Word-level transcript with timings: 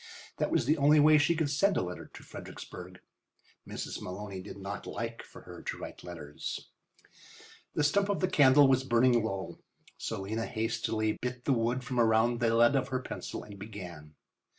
That 0.37 0.49
was 0.49 0.65
the 0.65 0.79
only 0.79 0.99
way 0.99 1.19
she 1.19 1.35
could 1.35 1.51
send 1.51 1.77
a 1.77 1.83
letter 1.83 2.09
to 2.11 2.23
Fredericksburg. 2.23 3.01
Mrs. 3.69 4.01
Maloney 4.01 4.41
did 4.41 4.57
not 4.57 4.87
like 4.87 5.21
for 5.21 5.41
her 5.41 5.61
to 5.61 5.77
write 5.77 6.03
letters. 6.03 6.71
The 7.75 7.83
stump 7.83 8.09
of 8.09 8.19
the 8.19 8.27
candle 8.27 8.67
was 8.67 8.83
burning 8.83 9.23
low, 9.23 9.59
so 9.99 10.21
Lena 10.21 10.47
hastily 10.47 11.19
bit 11.21 11.45
the 11.45 11.53
wood 11.53 11.83
from 11.83 11.99
around 11.99 12.39
the 12.39 12.51
lead 12.55 12.75
of 12.75 12.87
her 12.87 12.99
pencil 13.03 13.43
and 13.43 13.59
began. 13.59 14.15